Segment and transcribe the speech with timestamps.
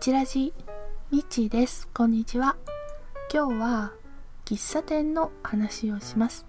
[0.00, 0.54] ちラジ
[1.10, 1.88] みちです。
[1.92, 2.54] こんにちは。
[3.34, 3.92] 今日は
[4.44, 6.46] 喫茶店の話をします。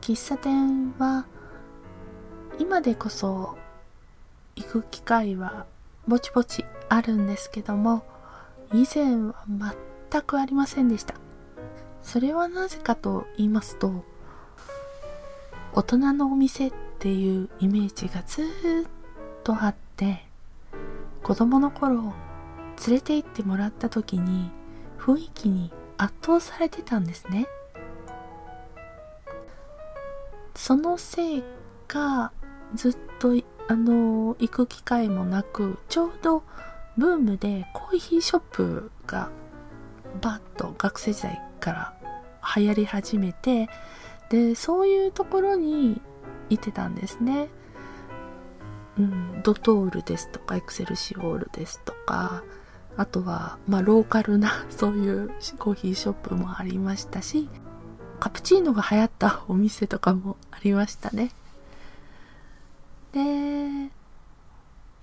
[0.00, 1.26] 喫茶店は
[2.58, 3.58] 今でこそ
[4.56, 5.66] 行く機会は
[6.08, 8.06] ぼちぼちあるんですけども
[8.72, 9.44] 以前は
[10.10, 11.14] 全くありませんでした。
[12.00, 14.02] それはなぜかと言いますと
[15.74, 18.46] 大人のお店っていうイメージがずっ
[19.44, 20.25] とあって
[21.26, 22.14] 子供の頃
[22.86, 24.48] 連れて行ってもらった時に
[24.96, 27.48] 雰囲気に圧倒されてたんですね
[30.54, 31.42] そのせい
[31.88, 32.32] か
[32.76, 33.32] ずっと
[33.66, 36.44] あの行く機会もなくちょうど
[36.96, 39.30] ブームでコーヒーショップが
[40.20, 41.96] バッと学生時代から
[42.56, 43.68] 流行り始めて
[44.30, 46.00] でそういうところに
[46.50, 47.48] 行ってたんですね。
[48.98, 52.42] うん、ドトールですとかエクセルシオールですとか
[52.96, 57.48] あとは、まあ、ローカルな そういうコーヒーショップもありましたし
[58.18, 61.32] カプチーノが流行ったお店とかもありましたね。
[63.12, 63.90] で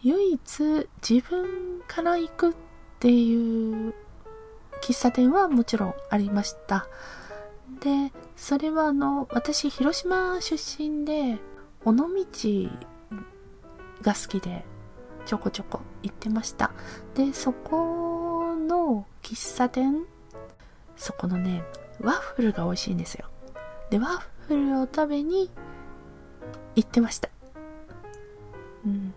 [0.01, 2.53] 唯一自分から行くっ
[2.99, 3.93] ていう
[4.81, 6.87] 喫茶店はもちろんありました。
[7.79, 11.39] でそれはあの私広島出身で
[11.85, 12.05] 尾道
[14.03, 14.63] が好きで
[15.25, 16.71] ちょこちょこ行ってました。
[17.15, 20.05] でそこの喫茶店
[20.95, 21.63] そこのね
[22.01, 23.27] ワッフルが美味しいんですよ。
[23.89, 25.49] でワッフルを食べに
[26.75, 27.29] 行ってました。
[28.85, 29.13] うん。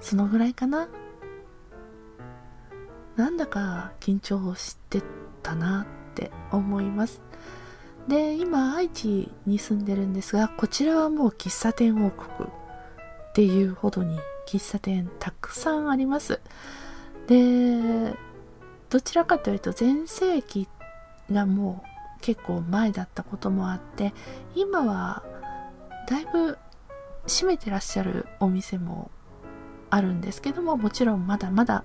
[0.00, 0.88] そのぐらいかな。
[3.16, 5.02] なんだか緊張して
[5.42, 7.22] たなって思います。
[8.08, 12.48] で今愛知に住んでるんですがこちらはもう喫茶店王国。
[13.30, 16.40] っていうほどに喫茶店たくさんあります。
[17.28, 18.16] で
[18.88, 20.68] どちらかというと全盛期
[21.30, 24.12] がもう結構前だったこともあって
[24.56, 25.22] 今は
[26.08, 26.58] だいぶ
[27.28, 29.12] 閉めてらっしゃるお店も
[29.90, 31.84] あるんですけどももちろんまだまだ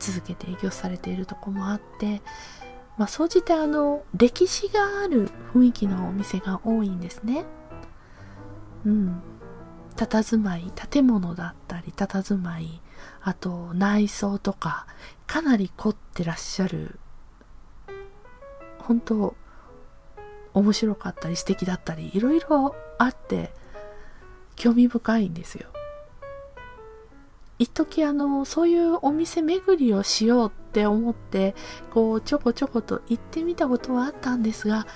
[0.00, 2.22] 続けて営業されているとこもあって
[2.98, 7.44] まあ総じてあの歴史がある雰囲気のお店が多いんですね。
[8.84, 9.22] うん。
[10.06, 12.80] 佇まい建物だったり佇まい
[13.20, 14.86] あと内装とか
[15.26, 16.98] かなり凝ってらっしゃる
[18.78, 19.36] 本当
[20.54, 23.52] 面白かったり素敵だったりいろいろあって
[24.56, 25.68] 興味深いんですよ。
[27.58, 31.54] 一時あのそういうお店巡りをしようって思って
[31.92, 34.86] こうちょこちょこと行ってみたことはあったんですが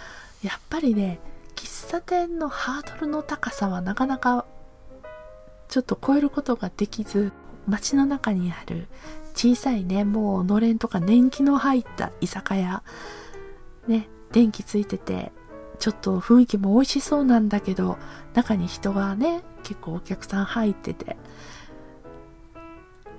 [0.42, 1.20] やっぱりね
[1.56, 4.46] 喫茶店のハードルの高さはなかなか
[5.68, 7.32] ちょっと超えることができず
[7.66, 8.88] 街の中にある
[9.34, 12.82] 小さいねもうのれんとか年季の入った居酒屋
[13.88, 15.32] ね電気ついてて
[15.78, 17.98] ちょっと雰囲気も美味しそうなんだけど
[18.34, 21.16] 中に人がね結構お客さん入ってて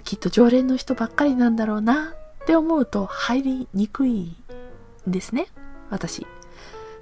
[0.03, 2.13] きっと常連の人ばっかりなんだろうな
[2.43, 4.35] って思うと入りにくいん
[5.07, 5.47] ですね
[5.89, 6.25] 私。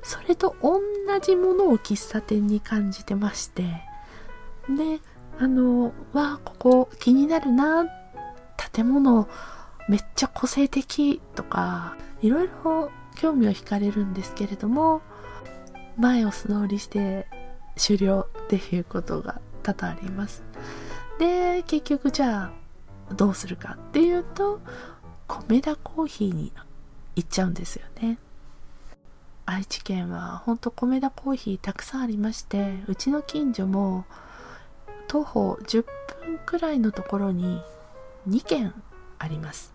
[0.03, 0.79] それと同
[1.21, 3.63] じものを喫茶店に感じてまして
[4.69, 4.99] で
[5.39, 7.85] あのわここ気になるな。
[8.71, 9.27] 建物
[9.87, 15.01] めっちゃ個性的とかいろいろ興味を惹かれるんですけれども
[15.97, 17.27] 前を素通りして
[17.75, 20.43] 終了っていうことが多々あります。
[21.19, 22.51] で結局じゃ
[23.11, 24.59] あどうするかっていうと
[25.27, 26.51] 米田コーヒーに
[27.15, 28.17] 行っちゃうんですよね。
[29.45, 34.05] 愛知県はほんと米田コーヒーたくさんありましてうちの近所も
[35.13, 35.85] 徒歩10
[36.23, 37.61] 分くらいのところに
[38.27, 38.73] 2軒
[39.19, 39.71] あります。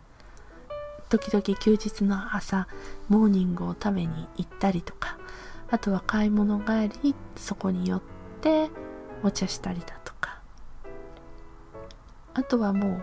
[1.11, 2.67] 時々休日の朝
[3.09, 5.17] モーニングを食べに行ったりとか
[5.71, 8.03] あとは買い物帰りそこに寄っ
[8.41, 8.69] て
[9.23, 10.41] お茶したりだとか。
[12.35, 13.01] あとはも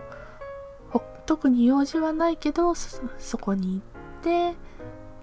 [0.94, 4.58] う特に用事はないけどそこに行って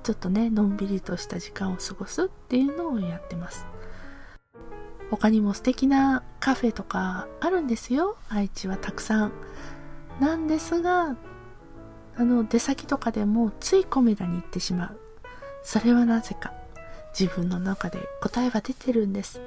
[0.02, 3.68] ちょっとねのんびりとした時間を過ごすっていうのをやってます。
[5.18, 8.18] 他にも素敵なカフェとかあるんですよ。
[8.30, 9.32] 愛知はたくさん。
[10.20, 11.16] なんですが
[12.16, 15.00] あの出先とかでもついコメダに行ってしまう。
[15.64, 16.52] それはなぜか
[17.18, 19.40] 自分の中で答えは出てるんです。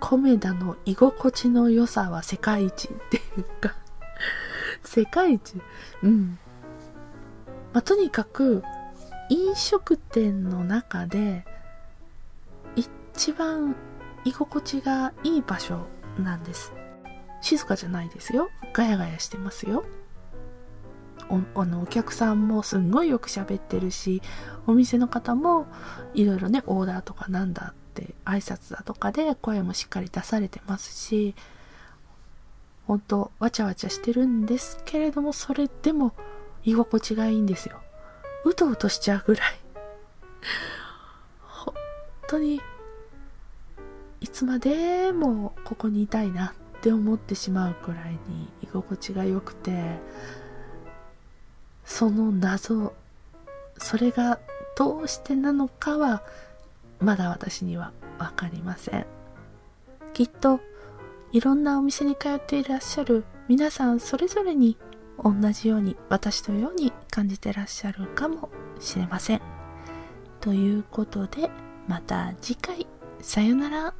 [0.00, 3.74] コメダの居心地の良さは世界一っていうか。
[4.84, 5.60] 世界一？
[6.02, 6.38] うん。
[7.74, 8.62] まあ、とにかく
[9.28, 11.44] 飲食店の中で
[12.74, 13.76] 一番
[14.26, 15.86] 居心地がいい場所
[16.18, 16.72] なんです
[17.40, 18.50] 静かじゃないですよ。
[18.72, 19.84] ガヤガヤしてますよ。
[21.28, 24.22] おあのお客さんもすんごいよく喋ってるし
[24.66, 25.66] お店の方も
[26.14, 31.34] いろいろねオーダーとかなんだって挨拶だとかで声もしっかり出されてますし
[32.86, 36.12] 本当わちゃわちゃしてるんですけれどもそれでも
[36.64, 37.80] 居心地がいいんですよ
[38.44, 39.60] うとうとしちゃうぐらい
[41.40, 41.74] 本
[42.28, 42.60] 当に
[44.36, 49.98] つまでもここにいたいなって思ってしまうくらいに居心地が良くて
[51.86, 52.92] その謎
[53.78, 54.38] それが
[54.76, 56.22] どうしてなのかは
[57.00, 59.06] まだ私には分かりません。
[60.12, 60.60] きっと
[61.32, 64.76] いろんなお店に通っていらっしゃる皆さんそれぞれに
[65.24, 68.50] 同じように私のように感じてらっしゃるかも
[68.80, 69.40] しれません。
[70.42, 71.48] ということで
[71.88, 72.86] また次回。
[73.22, 73.94] さよなら。